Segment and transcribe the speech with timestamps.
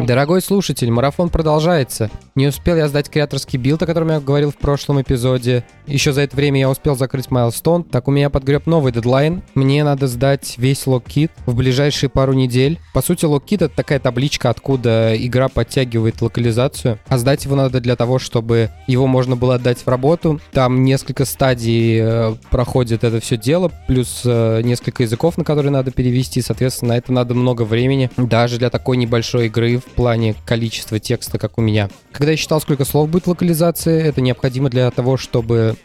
[0.00, 2.10] Дорогой слушатель, марафон продолжается.
[2.34, 5.64] Не успел я сдать креаторский build, о котором я говорил в прошлом эпизоде.
[5.86, 9.42] Еще за это время я успел закрыть milestone, так у меня подгреб новый дедлайн.
[9.54, 12.78] Мне надо сдать весь LocKit в ближайшие пару недель.
[12.92, 16.98] По сути, LocKit это такая табличка, откуда игра подтягивает локализацию.
[17.08, 20.40] А сдать его надо для того, чтобы его можно было отдать в работу.
[20.52, 25.90] Там несколько стадий э, проходит это все дело, плюс э, несколько языков, на которые надо
[25.90, 26.42] перевести.
[26.42, 28.10] Соответственно, на это надо много времени.
[28.16, 31.88] Даже для такой небольшой игры в плане количества текста, как у меня.
[32.12, 35.76] Когда я считал, сколько слов будет локализации, это необходимо для того, чтобы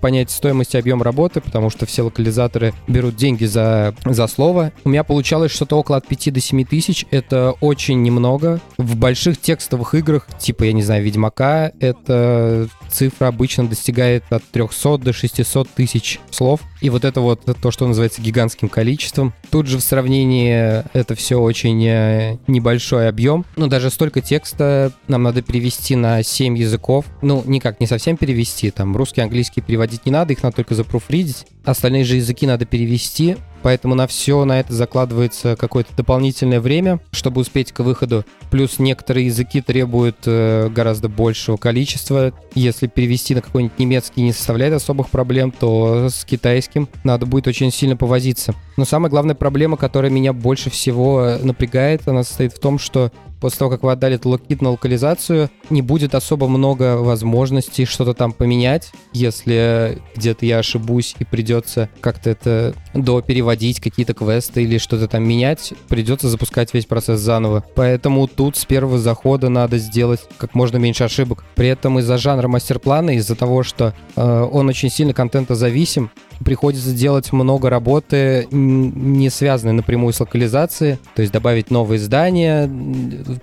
[0.00, 4.72] понять стоимость и объем работы, потому что все локализаторы берут деньги за, за слово.
[4.84, 7.04] У меня получалось что-то около от 5 до 7 тысяч.
[7.10, 8.60] Это очень немного.
[8.78, 14.98] В больших текстовых играх, типа, я не знаю, Ведьмака, эта цифра обычно достигает от 300
[14.98, 16.60] до 600 тысяч слов.
[16.80, 19.32] И вот это вот то, что называется гигантским количеством.
[19.50, 23.44] Тут же в сравнении это все очень э, небольшой объем.
[23.56, 27.04] Ну, даже столько текста нам надо перевести на 7 языков.
[27.22, 28.70] Ну, никак не совсем перевести.
[28.70, 31.46] Там русский, английский переводить не надо, их надо только запруфридить.
[31.64, 37.40] Остальные же языки надо перевести, поэтому на все на это закладывается какое-то дополнительное время, чтобы
[37.40, 38.24] успеть к выходу.
[38.50, 42.32] Плюс некоторые языки требуют э, гораздо большего количества.
[42.54, 47.70] Если перевести на какой-нибудь немецкий не составляет особых проблем, то с китайским надо будет очень
[47.70, 48.54] сильно повозиться.
[48.76, 53.58] Но самая главная проблема, которая меня больше всего напрягает, она состоит в том, что после
[53.60, 58.92] того, как вы отдали локит на локализацию, не будет особо много возможностей что-то там поменять,
[59.12, 65.72] если где-то я ошибусь и придется как-то это допереводить, какие-то квесты или что-то там менять,
[65.88, 67.64] придется запускать весь процесс заново.
[67.74, 71.44] Поэтому тут с первого захода надо сделать как можно меньше ошибок.
[71.54, 76.10] При этом из-за жанра мастер-плана, из-за того, что э, он очень сильно контентозависим,
[76.44, 82.70] приходится делать много работы, не связанной напрямую с локализацией, то есть добавить новые здания,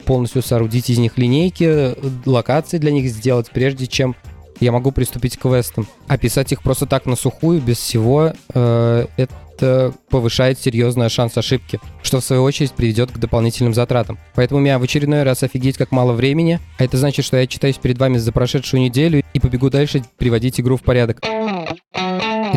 [0.05, 1.95] полностью соорудить из них линейки,
[2.27, 4.15] локации для них сделать, прежде чем
[4.59, 5.87] я могу приступить к квестам.
[6.07, 12.19] Описать их просто так на сухую, без всего, э, это повышает серьезный шанс ошибки, что
[12.19, 14.17] в свою очередь приведет к дополнительным затратам.
[14.35, 17.47] Поэтому у меня в очередной раз офигеть как мало времени, а это значит, что я
[17.47, 21.21] читаюсь перед вами за прошедшую неделю и побегу дальше приводить игру в порядок.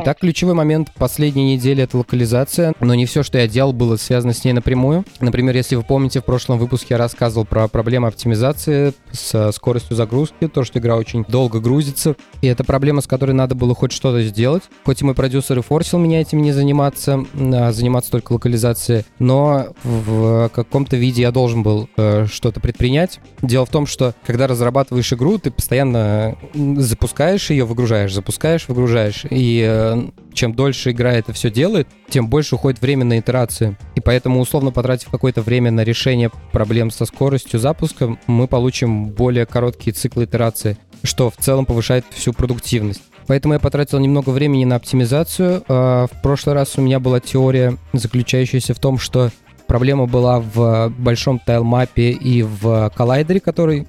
[0.03, 4.33] Итак, ключевой момент последней недели— это локализация, но не все, что я делал, было связано
[4.33, 5.05] с ней напрямую.
[5.21, 10.49] Например, если вы помните, в прошлом выпуске я рассказывал про проблемы оптимизации с скоростью загрузки,
[10.49, 14.22] то, что игра очень долго грузится, и это проблема, с которой надо было хоть что-то
[14.22, 14.62] сделать.
[14.87, 19.75] Хоть и мой продюсер и форсил меня этим не заниматься, а заниматься только локализацией, но
[19.84, 23.21] в каком-то виде я должен был э, что-то предпринять.
[23.43, 29.62] Дело в том, что когда разрабатываешь игру, ты постоянно запускаешь ее, выгружаешь, запускаешь, выгружаешь, и
[29.69, 29.90] э,
[30.33, 33.77] чем дольше игра это все делает, тем больше уходит время на итерации.
[33.95, 39.47] И поэтому, условно потратив какое-то время на решение проблем со скоростью запуска, мы получим более
[39.47, 43.03] короткие циклы итерации, что в целом повышает всю продуктивность.
[43.27, 45.62] Поэтому я потратил немного времени на оптимизацию.
[45.69, 49.31] А, в прошлый раз у меня была теория, заключающаяся в том, что
[49.69, 53.87] проблема была в большом тайлмапе и в коллайдере, который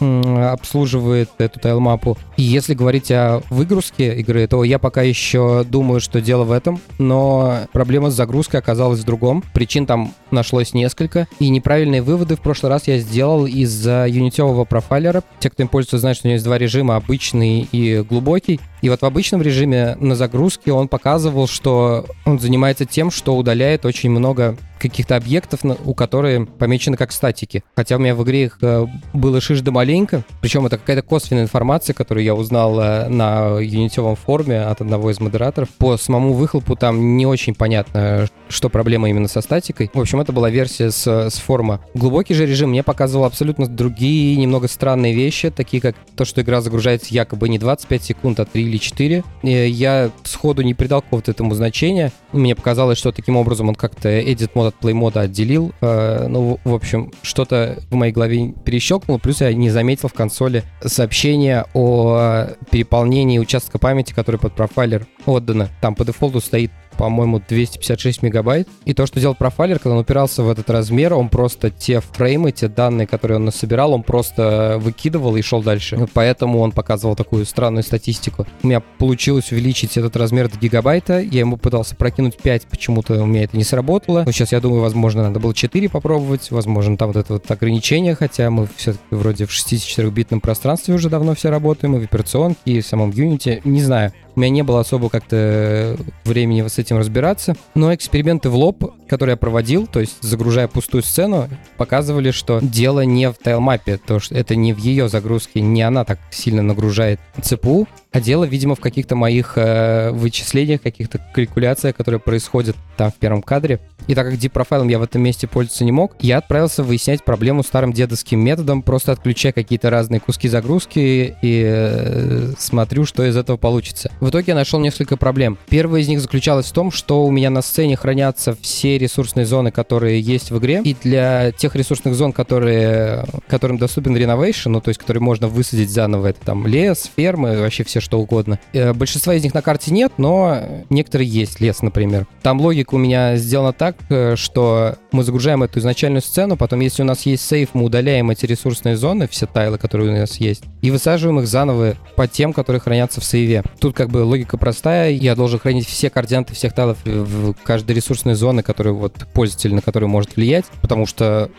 [0.00, 2.18] обслуживает эту тайлмапу.
[2.36, 6.80] И если говорить о выгрузке игры, то я пока еще думаю, что дело в этом,
[6.98, 9.42] но проблема с загрузкой оказалась в другом.
[9.54, 15.22] Причин там нашлось несколько, и неправильные выводы в прошлый раз я сделал из-за юнитевого профайлера.
[15.40, 18.60] Те, кто им пользуется, знают, что у него есть два режима, обычный и глубокий.
[18.82, 23.86] И вот в обычном режиме на загрузке он показывал, что он занимается тем, что удаляет
[23.86, 27.62] очень много каких-то объектов, у которых помечены как статики.
[27.76, 30.24] Хотя у меня в игре их э, было шиш да маленько.
[30.40, 35.20] Причем это какая-то косвенная информация, которую я узнал э, на юнитевом форуме от одного из
[35.20, 35.68] модераторов.
[35.78, 39.88] По самому выхлопу там не очень понятно, что проблема именно со статикой.
[39.94, 41.80] В общем, это была версия с, с форума.
[41.94, 46.60] Глубокий же режим мне показывал абсолютно другие, немного странные вещи, такие как то, что игра
[46.60, 49.22] загружается якобы не 25 секунд, а 3 или 4.
[49.42, 52.12] И я сходу не придал какого-то этому значения.
[52.32, 55.72] Мне показалось, что таким образом он как-то edit мод от play мода отделил.
[55.80, 59.18] Э, ну, в общем, что-то в моей голове перещелкнуло.
[59.18, 65.68] Плюс я не заметил в консоли сообщение о переполнении участка памяти, который под профайлер отдано.
[65.80, 66.70] Там по дефолту стоит
[67.02, 68.68] по-моему, 256 мегабайт.
[68.84, 72.52] И то, что делал профайлер, когда он упирался в этот размер, он просто те фреймы,
[72.52, 76.06] те данные, которые он насобирал, он просто выкидывал и шел дальше.
[76.14, 78.46] Поэтому он показывал такую странную статистику.
[78.62, 81.18] У меня получилось увеличить этот размер до гигабайта.
[81.18, 84.22] Я ему пытался прокинуть 5, почему-то у меня это не сработало.
[84.24, 86.52] Но сейчас, я думаю, возможно, надо было 4 попробовать.
[86.52, 91.34] Возможно, там вот это вот ограничение, хотя мы все-таки вроде в 64-битном пространстве уже давно
[91.34, 93.60] все работаем, и в операционке, и в самом Unity.
[93.64, 94.12] Не знаю.
[94.34, 97.54] У меня не было особо как-то времени с этим разбираться.
[97.74, 103.00] Но эксперименты в лоб, которые я проводил, то есть загружая пустую сцену, показывали, что дело
[103.04, 107.20] не в тайлмапе, то что это не в ее загрузке, не она так сильно нагружает
[107.40, 113.14] ЦПУ, а дело, видимо, в каких-то моих э, вычислениях, каких-то калькуляциях, которые происходят там в
[113.14, 113.80] первом кадре.
[114.06, 117.62] И так как deep-профайлом я в этом месте пользоваться не мог, я отправился выяснять проблему
[117.62, 123.56] старым дедовским методом, просто отключая какие-то разные куски загрузки и э, смотрю, что из этого
[123.56, 124.10] получится.
[124.20, 125.56] В итоге я нашел несколько проблем.
[125.68, 129.70] Первая из них заключалась в том, что у меня на сцене хранятся все ресурсные зоны,
[129.70, 134.88] которые есть в игре, и для тех ресурсных зон, которые, которым доступен renovation, ну то
[134.88, 138.58] есть которые можно высадить заново, это там лес, фермы, вообще все что угодно.
[138.72, 140.60] Э, большинства из них на карте нет, но
[140.90, 142.26] некоторые есть, лес, например.
[142.42, 147.02] Там логика у меня сделана так, э, что мы загружаем эту изначальную сцену, потом, если
[147.02, 150.64] у нас есть сейф, мы удаляем эти ресурсные зоны, все тайлы, которые у нас есть,
[150.82, 153.62] и высаживаем их заново по тем, которые хранятся в сейве.
[153.78, 158.34] Тут как бы логика простая, я должен хранить все координаты всех тайлов в каждой ресурсной
[158.34, 161.50] зоны, которую вот пользователь, на которую может влиять, потому что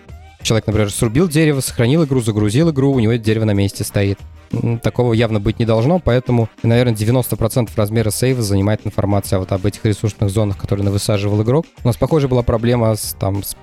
[0.42, 4.20] человек, например, срубил дерево, сохранил игру, загрузил игру, у него это дерево на месте стоит
[4.82, 9.86] такого явно быть не должно, поэтому, наверное, 90% размера сейва занимает информация вот об этих
[9.86, 11.66] ресурсных зонах, которые высаживал игрок.
[11.84, 13.56] У нас, похоже, была проблема с, там, с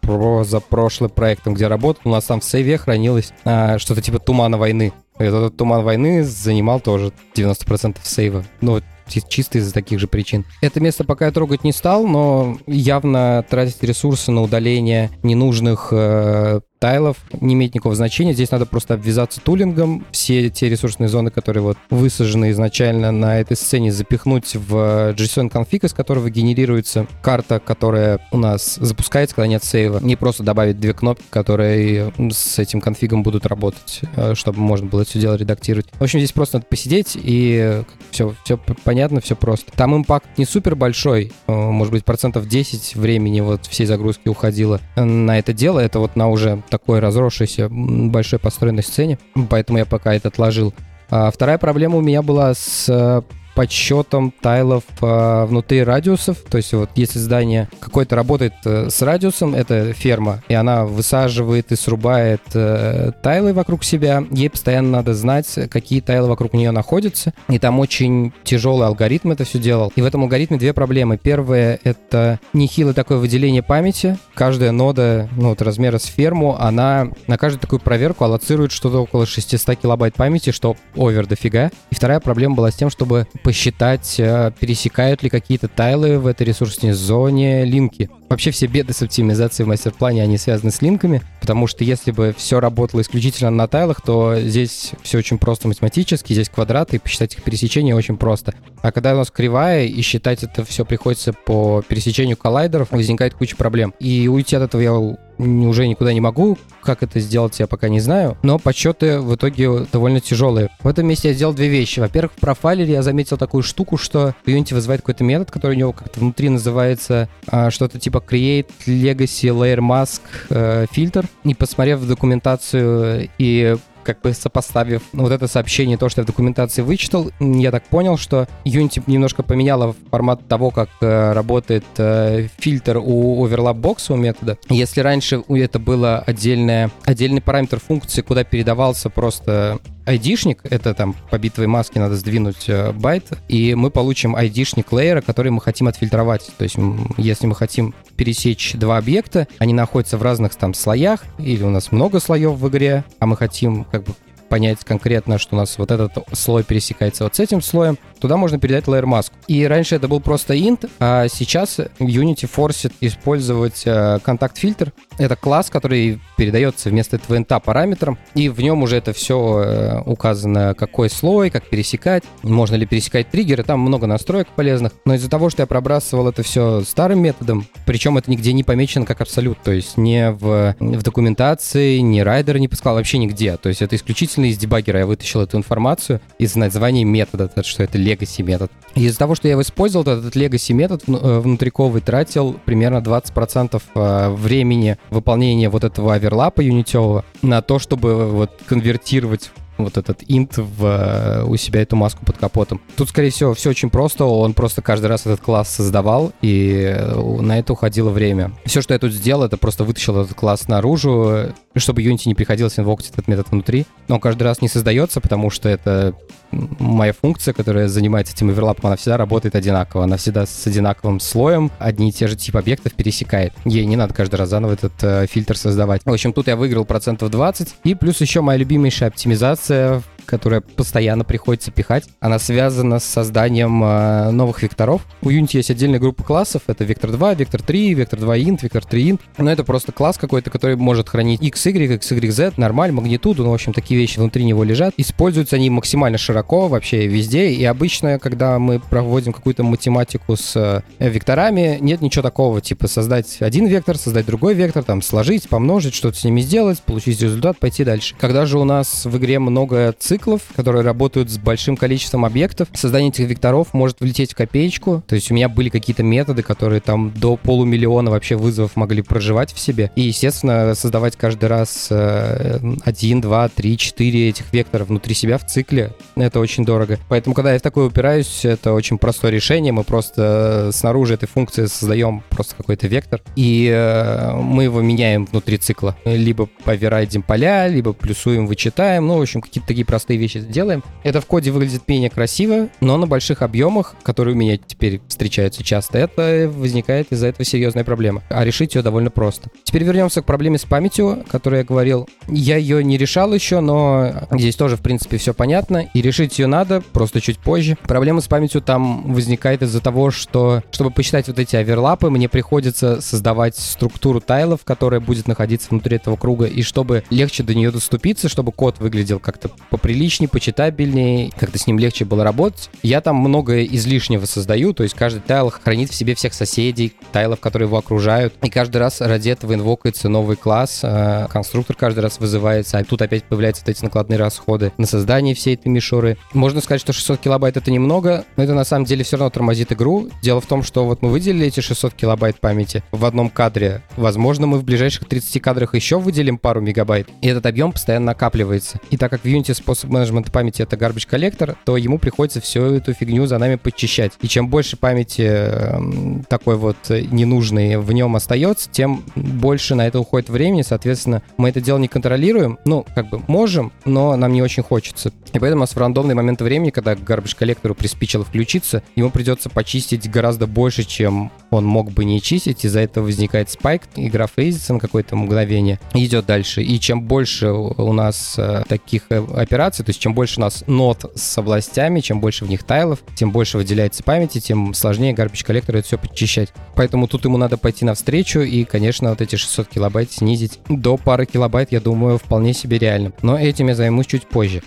[0.00, 2.02] позапрошлым проектом, где работал.
[2.04, 4.92] У нас там в сейве хранилось а, что-то типа тумана войны.
[5.18, 8.44] И этот туман войны занимал тоже 90% сейва.
[8.60, 8.80] Ну,
[9.28, 10.44] чисто из-за таких же причин.
[10.60, 16.60] Это место пока я трогать не стал, но явно тратить ресурсы на удаление ненужных э,
[16.86, 18.32] тайлов не имеет никакого значения.
[18.32, 23.56] Здесь надо просто обвязаться тулингом, все те ресурсные зоны, которые вот высажены изначально на этой
[23.56, 29.64] сцене, запихнуть в JSON конфиг, из которого генерируется карта, которая у нас запускается, когда нет
[29.64, 29.98] сейва.
[29.98, 35.00] Не просто добавить две кнопки, которые с этим конфигом будут работать, э, чтобы можно было
[35.00, 35.88] это все дело редактировать.
[35.98, 39.72] В общем, здесь просто надо посидеть, и все, все понятно, все просто.
[39.72, 44.80] Там импакт не супер большой, э, может быть, процентов 10 времени вот всей загрузки уходило
[44.94, 45.80] на это дело.
[45.80, 49.18] Это вот на уже такой разросшейся большой построенной сцене,
[49.48, 50.74] поэтому я пока это отложил.
[51.08, 53.22] А вторая проблема у меня была с э,
[53.56, 56.36] подсчетом тайлов э, внутри радиусов.
[56.48, 61.72] То есть вот если здание какое-то работает э, с радиусом, это ферма, и она высаживает
[61.72, 67.32] и срубает э, тайлы вокруг себя, ей постоянно надо знать, какие тайлы вокруг нее находятся.
[67.48, 69.90] И там очень тяжелый алгоритм это все делал.
[69.96, 71.16] И в этом алгоритме две проблемы.
[71.16, 74.18] Первая— это нехилое такое выделение памяти.
[74.34, 79.24] Каждая нода, ну вот размера с ферму, она на каждую такую проверку аллоцирует что-то около
[79.24, 81.70] 600 килобайт памяти, что овер дофига.
[81.90, 86.42] И вторая проблема была с тем, чтобы посчитать, э, пересекают ли какие-то тайлы в этой
[86.42, 88.10] ресурсной зоне линки.
[88.28, 92.34] Вообще все беды с оптимизацией в мастер-плане, они связаны с линками, потому что если бы
[92.36, 97.34] все работало исключительно на тайлах, то здесь все очень просто математически, здесь квадраты, и посчитать
[97.34, 98.52] их пересечение очень просто.
[98.82, 103.54] А когда у нас кривая, и считать это все приходится по пересечению коллайдеров, возникает куча
[103.54, 103.94] проблем.
[104.00, 106.58] И уйти от этого я уже никуда не могу.
[106.82, 108.36] Как это сделать, я пока не знаю.
[108.42, 110.70] Но подсчеты в итоге довольно тяжелые.
[110.82, 112.00] В этом месте я сделал две вещи.
[112.00, 115.92] Во-первых, в профайлере я заметил такую штуку, что Unity вызывает какой-то метод, который у него
[115.92, 121.26] как-то внутри называется а, что-то типа create legacy layer mask э, фильтр.
[121.44, 123.76] И посмотрев документацию и
[124.06, 128.16] как бы сопоставив вот это сообщение, то, что я в документации вычитал, я так понял,
[128.16, 134.16] что Unity немножко поменяла формат того, как э, работает э, фильтр у overlap box у
[134.16, 134.58] метода.
[134.68, 141.38] Если раньше это было отдельное, отдельный параметр функции, куда передавался просто айдишник, это там по
[141.38, 146.50] битвой маски надо сдвинуть э, байт, и мы получим айдишник лейера, который мы хотим отфильтровать.
[146.56, 146.76] То есть
[147.16, 151.92] если мы хотим пересечь два объекта, они находятся в разных там слоях, или у нас
[151.92, 154.14] много слоев в игре, а мы хотим как бы
[154.48, 158.58] понять конкретно, что у нас вот этот слой пересекается вот с этим слоем, туда можно
[158.58, 159.32] передать layer mask.
[159.48, 165.70] И раньше это был просто int, а сейчас Unity форсит использовать э, контакт-фильтр, Это класс,
[165.70, 171.08] который передается вместо этого инта параметрам, и в нем уже это все э, указано, какой
[171.08, 174.92] слой, как пересекать, можно ли пересекать триггеры, там много настроек полезных.
[175.04, 179.06] Но из-за того, что я пробрасывал это все старым методом, причем это нигде не помечено
[179.06, 183.56] как абсолют, то есть не в, в документации, ни райдер не пускал, вообще нигде.
[183.56, 187.98] То есть это исключительно из дебаггера я вытащил эту информацию из названия метода, что это
[187.98, 188.70] legacy метод.
[188.94, 194.28] Из-за того, что я его использовал, этот legacy метод э, внутриковый тратил примерно 20% э,
[194.30, 199.50] времени выполнения вот этого оверлапа юнитевого на то, чтобы вот конвертировать
[199.84, 202.80] вот этот инт в, э, у себя эту маску под капотом.
[202.96, 204.24] Тут, скорее всего, все очень просто.
[204.24, 206.96] Он просто каждый раз этот класс создавал, и
[207.40, 208.52] на это уходило время.
[208.64, 212.78] Все, что я тут сделал, это просто вытащил этот класс наружу, чтобы Unity не приходилось
[212.78, 213.86] инвокать этот метод внутри.
[214.08, 216.14] Но он каждый раз не создается, потому что это
[216.52, 220.04] моя функция, которая занимается этим оверлапом, она всегда работает одинаково.
[220.04, 223.52] Она всегда с одинаковым слоем одни и те же типы объектов пересекает.
[223.64, 226.02] Ей не надо каждый раз заново этот э, фильтр создавать.
[226.04, 227.76] В общем, тут я выиграл процентов 20.
[227.84, 232.04] И плюс еще моя любимейшая оптимизация Це которая постоянно приходится пихать.
[232.20, 235.02] Она связана с созданием э, новых векторов.
[235.22, 236.62] У Unity есть отдельная группа классов.
[236.66, 239.20] Это вектор 2, вектор 3, вектор 2 int, вектор 3 int.
[239.38, 243.44] Но это просто класс какой-то, который может хранить x, y, x, y, z, нормаль, магнитуду.
[243.44, 244.94] Ну, в общем, такие вещи внутри него лежат.
[244.96, 247.50] Используются они максимально широко вообще везде.
[247.50, 253.38] И обычно, когда мы проводим какую-то математику с э, векторами, нет ничего такого, типа создать
[253.40, 257.84] один вектор, создать другой вектор, там сложить, помножить, что-то с ними сделать, получить результат, пойти
[257.84, 258.14] дальше.
[258.18, 262.68] Когда же у нас в игре много циклов, циклов, которые работают с большим количеством объектов.
[262.72, 265.02] Создание этих векторов может влететь в копеечку.
[265.06, 269.52] То есть у меня были какие-то методы, которые там до полумиллиона вообще вызовов могли проживать
[269.52, 269.90] в себе.
[269.94, 275.46] И, естественно, создавать каждый раз э, один, два, три, четыре этих векторов внутри себя в
[275.46, 276.98] цикле, это очень дорого.
[277.10, 279.72] Поэтому, когда я в такое упираюсь, это очень простое решение.
[279.72, 285.58] Мы просто снаружи этой функции создаем просто какой-то вектор, и э, мы его меняем внутри
[285.58, 285.94] цикла.
[286.06, 289.06] Либо поверайдим поля, либо плюсуем, вычитаем.
[289.06, 290.84] Ну, в общем, какие-то такие простые простые вещи делаем.
[291.02, 295.64] Это в коде выглядит менее красиво, но на больших объемах, которые у меня теперь встречаются
[295.64, 298.22] часто, это возникает из-за этого серьезная проблема.
[298.28, 299.50] А решить ее довольно просто.
[299.64, 302.08] Теперь вернемся к проблеме с памятью, о которой я говорил.
[302.28, 305.88] Я ее не решал еще, но здесь тоже, в принципе, все понятно.
[305.92, 307.76] И решить ее надо, просто чуть позже.
[307.82, 313.00] Проблема с памятью там возникает из-за того, что, чтобы посчитать вот эти оверлапы, мне приходится
[313.00, 318.28] создавать структуру тайлов, которая будет находиться внутри этого круга, и чтобы легче до нее доступиться,
[318.28, 322.68] чтобы код выглядел как-то поприличнее, приличнее, почитабельнее, как-то с ним легче было работать.
[322.82, 327.40] Я там многое излишнего создаю, то есть каждый тайл хранит в себе всех соседей, тайлов,
[327.40, 328.34] которые его окружают.
[328.42, 333.00] И каждый раз ради этого инвокается новый класс, э, конструктор каждый раз вызывается, а тут
[333.00, 336.18] опять появляются вот эти накладные расходы на создание всей этой мишуры.
[336.34, 339.72] Можно сказать, что 600 килобайт это немного, но это на самом деле все равно тормозит
[339.72, 340.10] игру.
[340.20, 343.82] Дело в том, что вот мы выделили эти 600 килобайт памяти в одном кадре.
[343.96, 348.78] Возможно, мы в ближайших 30 кадрах еще выделим пару мегабайт, и этот объем постоянно накапливается.
[348.90, 352.62] И так как в Unity способ менеджмента памяти это garbage коллектор, то ему приходится всю
[352.62, 354.12] эту фигню за нами подчищать.
[354.20, 360.00] И чем больше памяти э, такой вот ненужной в нем остается, тем больше на это
[360.00, 364.42] уходит времени, соответственно, мы это дело не контролируем, ну, как бы можем, но нам не
[364.42, 365.12] очень хочется.
[365.32, 369.50] И поэтому у нас в рандомный момент времени, когда garbage коллектору приспичило включиться, ему придется
[369.50, 374.74] почистить гораздо больше, чем он мог бы не чистить, из-за этого возникает спайк, игра фризится
[374.74, 376.62] на какое-то мгновение, идет дальше.
[376.62, 379.24] И чем больше у нас э, таких э,
[379.66, 383.00] операций, то есть чем больше у нас нот с областями, чем больше в них тайлов,
[383.14, 386.52] тем больше выделяется памяти, тем сложнее garbage коллектору это все подчищать.
[386.74, 391.26] Поэтому тут ему надо пойти навстречу и, конечно, вот эти 600 килобайт снизить до пары
[391.26, 393.12] килобайт, я думаю, вполне себе реально.
[393.22, 394.62] Но этим я займусь чуть позже.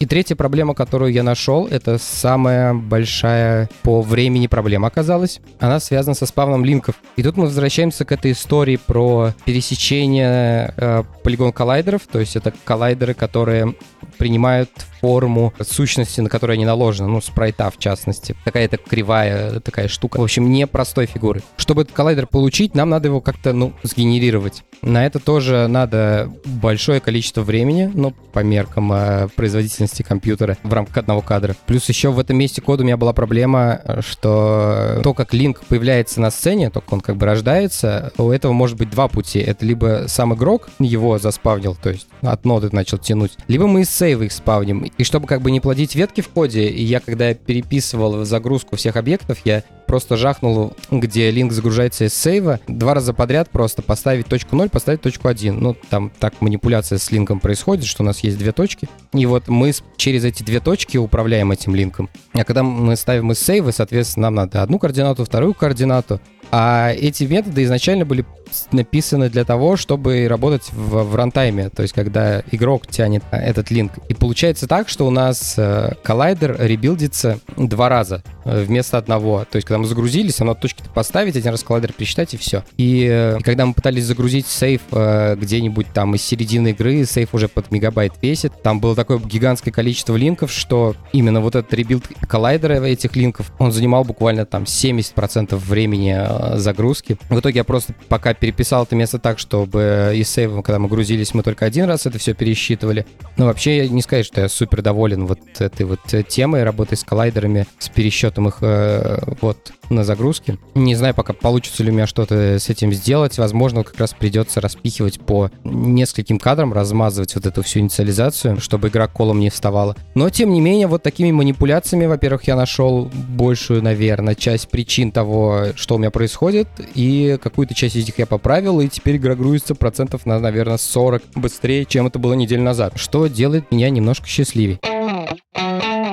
[0.00, 5.40] И третья проблема, которую я нашел, это самая большая по времени проблема оказалась.
[5.58, 6.94] Она связана со спавном линков.
[7.16, 13.12] И тут мы возвращаемся к этой истории про пересечение э, полигон-коллайдеров, то есть это коллайдеры,
[13.12, 13.74] которые
[14.16, 14.70] принимают
[15.02, 18.36] форму сущности, на которую они наложены, ну, спрайта в частности.
[18.44, 20.18] Какая-то кривая такая штука.
[20.18, 21.42] В общем, непростой фигуры.
[21.58, 24.62] Чтобы этот коллайдер получить, нам надо его как-то, ну, сгенерировать.
[24.80, 30.98] На это тоже надо большое количество времени, ну, по меркам э, производительности компьютера в рамках
[30.98, 31.54] одного кадра.
[31.66, 36.20] Плюс еще в этом месте кода у меня была проблема, что то, как линк появляется
[36.20, 39.38] на сцене, только он как бы рождается, у этого может быть два пути.
[39.40, 43.90] Это либо сам игрок его заспавнил, то есть от ноды начал тянуть, либо мы из
[43.90, 44.80] сейва их спавним.
[44.96, 48.96] И чтобы как бы не плодить ветки в коде, и я когда переписывал загрузку всех
[48.96, 54.54] объектов, я просто жахнул, где линк загружается из сейва, два раза подряд просто поставить точку
[54.54, 55.58] 0, поставить точку 1.
[55.58, 58.88] Ну, там так манипуляция с линком происходит, что у нас есть две точки.
[59.12, 62.08] И вот мы через эти две точки управляем этим линком.
[62.34, 66.20] А когда мы ставим из сейва, соответственно, нам надо одну координату, вторую координату,
[66.52, 68.24] А эти методы изначально были
[68.72, 73.92] написаны для того, чтобы работать в, в рантайме, то есть когда игрок тянет этот линк.
[74.08, 79.44] И получается так, что у нас э, коллайдер ребилдится два раза э, вместо одного.
[79.50, 82.64] То есть когда мы загрузились, оно точки поставить, один раз коллайдер пересчитать и все.
[82.76, 87.34] И, э, и когда мы пытались загрузить сейф э, где-нибудь там из середины игры, сейф
[87.34, 92.04] уже под мегабайт весит, там было такое гигантское количество линков, что именно вот этот rebuild
[92.28, 97.18] коллайдера этих линков, он занимал буквально там 70% времени э, загрузки.
[97.28, 101.34] В итоге я просто пока переписал это место так, чтобы из сейва, когда мы грузились,
[101.34, 103.06] мы только один раз это все пересчитывали.
[103.36, 107.04] Но вообще я не сказать, что я супер доволен вот этой вот темой работы с
[107.04, 110.58] коллайдерами, с пересчетом их э, вот на загрузке.
[110.74, 113.38] Не знаю пока, получится ли у меня что-то с этим сделать.
[113.38, 119.06] Возможно, как раз придется распихивать по нескольким кадрам, размазывать вот эту всю инициализацию, чтобы игра
[119.06, 119.96] колом не вставала.
[120.14, 125.66] Но, тем не менее, вот такими манипуляциями, во-первых, я нашел большую, наверное, часть причин того,
[125.76, 129.74] что у меня происходит, и какую-то часть из них я поправил, и теперь игра грузится
[129.74, 134.78] процентов на, наверное, 40 быстрее, чем это было неделю назад, что делает меня немножко счастливее.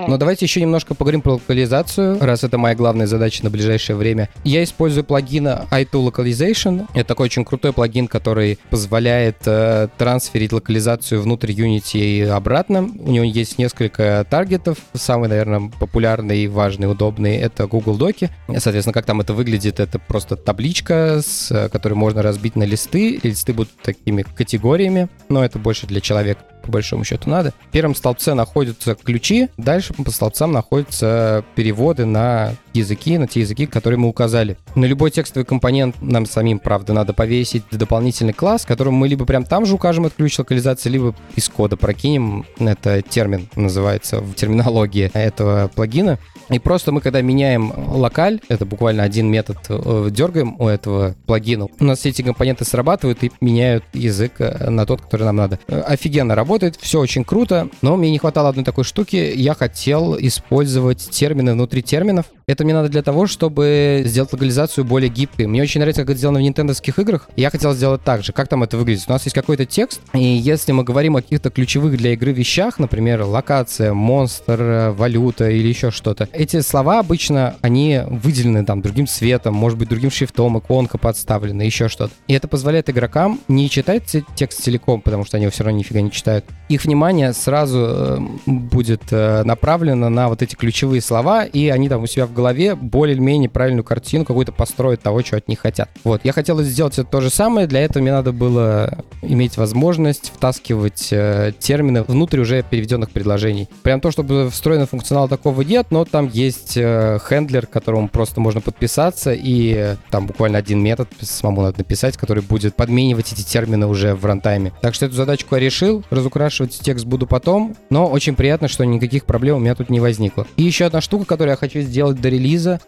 [0.08, 4.30] Но давайте еще немножко поговорим про локализацию, раз это моя главная задача на ближайшее время.
[4.46, 6.88] Я использую плагин i2 Localization.
[6.94, 12.84] Это такой очень крутой плагин, который позволяет э, трансферить локализацию внутрь Unity и обратно.
[12.84, 14.78] У него есть несколько таргетов.
[14.94, 18.30] Самый, наверное, популярный, важный, удобный— это Google Доки.
[18.48, 23.20] Соответственно, как там это выглядит, это просто табличка, с которой можно разбить на листы.
[23.22, 27.54] Листы будут такими категориями, но это больше для человека по большому счету надо.
[27.70, 33.66] В первом столбце находятся ключи, дальше по столбцам находятся переводы на языки, на те языки,
[33.66, 34.58] которые мы указали.
[34.76, 39.44] На любой текстовый компонент нам самим, правда, надо повесить дополнительный класс, которым мы либо прям
[39.44, 42.46] там же укажем этот ключ локализации, либо из кода прокинем.
[42.60, 46.20] Это термин называется в терминологии этого плагина.
[46.50, 51.68] И просто мы, когда меняем локаль, это буквально один метод, э, дергаем у этого плагина,
[51.80, 55.60] у нас все эти компоненты срабатывают и меняют язык э, на тот, который нам надо.
[55.68, 59.34] Э, офигенно работает, все очень круто, но мне не хватало одной такой штуки.
[59.36, 62.26] Я хотел использовать термины внутри терминов.
[62.48, 65.48] Это мне надо для того, чтобы сделать локализацию более гибкой.
[65.48, 67.30] Мне очень нравится, как это сделано в нинтендовских играх.
[67.36, 68.32] Я хотел сделать так же.
[68.32, 69.06] Как там это выглядит?
[69.08, 72.80] У нас есть какой-то текст, и если мы говорим о каких-то ключевых для игры вещах,
[72.80, 79.54] например, локация, монстр, валюта или еще что-то, эти слова обычно, они выделены там другим цветом,
[79.54, 82.14] может быть, другим шрифтом, иконка подставлена, еще что-то.
[82.28, 84.04] И это позволяет игрокам не читать
[84.36, 86.46] текст целиком, потому что они его все равно нифига не читают.
[86.70, 92.04] Их внимание сразу э, будет э, направлено на вот эти ключевые слова, и они там
[92.04, 95.90] у себя в голове более-менее правильную картину какую-то построят того, что от них хотят.
[96.04, 100.34] Вот, я хотел сделать это то же самое, для этого мне надо было иметь возможность
[100.36, 103.70] втаскивать э, термины внутрь уже переведенных предложений.
[103.84, 109.34] Прям то, чтобы встроенный функционал такого нет, но там есть хендлер, которому просто можно подписаться,
[109.34, 114.26] и там буквально один метод самому надо написать, который будет подменивать эти термины уже в
[114.26, 114.74] рантайме.
[114.82, 116.04] Так что эту задачку я решил,
[116.38, 120.48] разукрашивать текст буду потом, но очень приятно, что никаких проблем у меня тут не возникло.
[120.56, 122.80] И еще одна штука, которую я хочу сделать до релиза,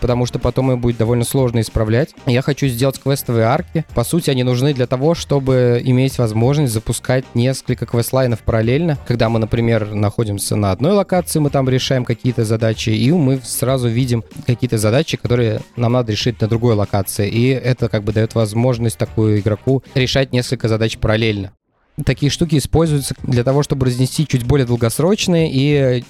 [0.00, 2.14] потому что потом ее будет довольно сложно исправлять.
[2.26, 3.84] Я хочу сделать квестовые арки.
[3.94, 8.98] По сути, они нужны для того, чтобы иметь возможность запускать несколько квестлайнов параллельно.
[9.06, 13.88] Когда мы, например, находимся на одной локации, мы там решаем какие-то задачи, и мы сразу
[13.88, 17.28] видим какие-то задачи, которые нам надо решить на другой локации.
[17.28, 21.52] И это как бы дает возможность такую игроку решать несколько задач параллельно
[22.02, 26.04] такие штуки используются для того, чтобы разнести чуть более долгосрочные и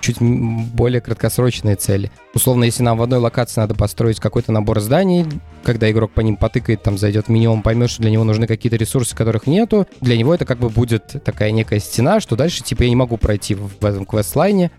[0.00, 2.10] чуть более краткосрочные цели.
[2.34, 5.24] Условно, если нам в одной локации надо построить какой-то набор зданий,
[5.62, 8.46] когда игрок по ним потыкает, там зайдет в меню, он поймет, что для него нужны
[8.46, 12.62] какие-то ресурсы, которых нету, для него это как бы будет такая некая стена, что дальше
[12.62, 14.70] типа я не могу пройти в этом квест-лайне,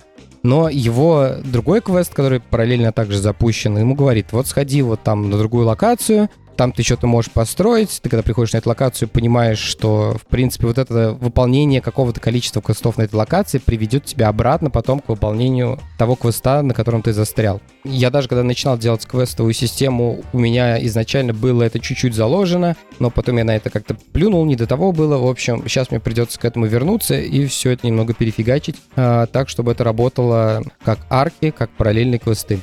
[0.43, 5.39] но его другой квест, который параллельно также запущен, ему говорит, вот сходи вот там на
[5.39, 10.18] другую локацию, там ты что-то можешь построить, ты когда приходишь на эту локацию, понимаешь, что,
[10.18, 15.00] в принципе, вот это выполнение какого-то количества квестов на этой локации приведет тебя обратно потом
[15.00, 17.62] к выполнению того квеста, на котором ты застрял.
[17.84, 23.10] Я даже когда начинал делать квестовую систему, у меня изначально было это чуть-чуть заложено, но
[23.10, 25.18] потом я на это как-то плюнул, не до того было.
[25.18, 29.50] В общем, сейчас мне придется к этому вернуться и все это немного перефигачить, а, так,
[29.50, 32.60] чтобы это работало как арки, как параллельные квесты.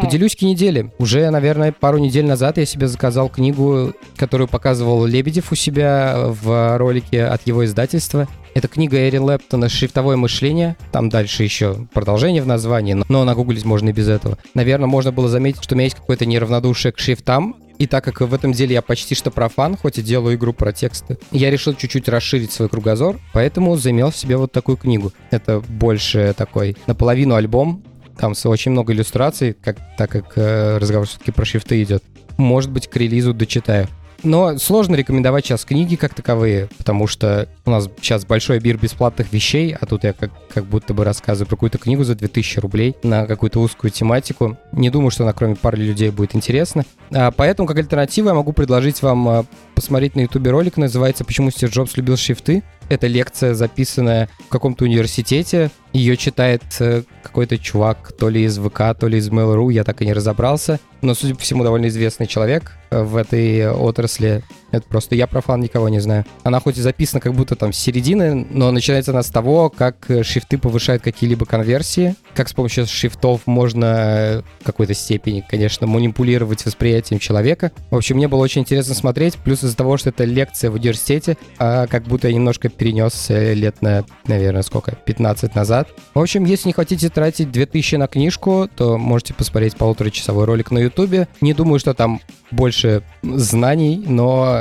[0.00, 0.90] Поделюсь недели.
[0.98, 6.78] Уже, наверное, пару недель назад я себе заказал книгу, которую показывал Лебедев у себя в
[6.78, 8.26] ролике от его издательства.
[8.54, 10.76] Это книга Эри Лэптона «Шрифтовое мышление».
[10.90, 14.38] Там дальше еще продолжение в названии, но нагуглить можно и без этого.
[14.54, 18.20] Наверное, можно было заметить, что у меня есть какое-то неравнодушие к шрифтам, и так как
[18.20, 21.74] в этом деле я почти что профан, хоть и делаю игру про тексты, я решил
[21.74, 25.12] чуть-чуть расширить свой кругозор, поэтому заимел себе вот такую книгу.
[25.30, 27.82] Это больше такой наполовину альбом,
[28.20, 32.04] там очень много иллюстраций, как, так как э, разговор все-таки про шрифты идет.
[32.36, 33.88] Может быть, к релизу дочитаю.
[34.22, 39.32] Но сложно рекомендовать сейчас книги как таковые, потому что у нас сейчас большой бир бесплатных
[39.32, 42.94] вещей, а тут я как, как будто бы рассказываю про какую-то книгу за 2000 рублей
[43.02, 44.58] на какую-то узкую тематику.
[44.72, 46.84] Не думаю, что она кроме пары людей будет интересна.
[47.10, 51.50] А, поэтому как альтернативу я могу предложить вам а, посмотреть на ютубе ролик, называется «Почему
[51.50, 52.62] Стив Джобс любил шрифты».
[52.90, 55.70] Это лекция, записанная в каком-то университете.
[55.92, 60.02] Ее читает э, какой-то чувак, то ли из ВК, то ли из Mail.ru, я так
[60.02, 60.80] и не разобрался.
[61.00, 64.42] Но, судя по всему, довольно известный человек э, в этой отрасли.
[64.72, 66.24] Это просто я профан, никого не знаю.
[66.42, 70.10] Она хоть и записана как будто там с середины, но начинается она с того, как
[70.10, 76.64] э, шрифты повышают какие-либо конверсии, как с помощью шрифтов можно в какой-то степени, конечно, манипулировать
[76.64, 77.72] восприятием человека.
[77.90, 81.36] В общем, мне было очень интересно смотреть, плюс из-за того, что это лекция в университете,
[81.58, 85.88] а как будто я немножко перенес лет на, наверное, сколько, 15 назад.
[86.14, 90.78] В общем, если не хотите тратить 2000 на книжку, то можете посмотреть полуторачасовой ролик на
[90.78, 91.28] ютубе.
[91.40, 94.59] Не думаю, что там больше знаний, но э,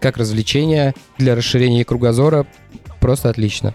[0.00, 2.46] как развлечение для расширения кругозора
[3.00, 3.74] просто отлично.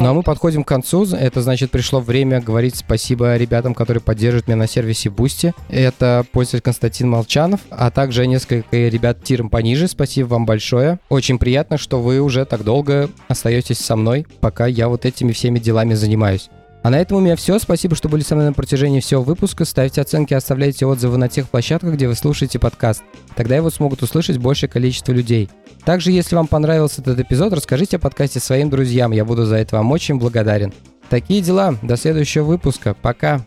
[0.00, 1.04] Ну а мы подходим к концу.
[1.04, 5.52] Это значит, пришло время говорить спасибо ребятам, которые поддерживают меня на сервисе Boosty.
[5.68, 9.88] Это пользователь Константин Молчанов, а также несколько ребят тиром пониже.
[9.88, 10.98] Спасибо вам большое.
[11.10, 15.58] Очень приятно, что вы уже так долго остаетесь со мной, пока я вот этими всеми
[15.58, 16.48] делами занимаюсь.
[16.82, 17.58] А на этом у меня все.
[17.58, 19.64] Спасибо, что были со мной на протяжении всего выпуска.
[19.64, 23.02] Ставьте оценки, оставляйте отзывы на тех площадках, где вы слушаете подкаст.
[23.36, 25.50] Тогда его смогут услышать большее количество людей.
[25.84, 29.12] Также, если вам понравился этот эпизод, расскажите о подкасте своим друзьям.
[29.12, 30.72] Я буду за это вам очень благодарен.
[31.10, 31.74] Такие дела.
[31.82, 32.94] До следующего выпуска.
[32.94, 33.44] Пока.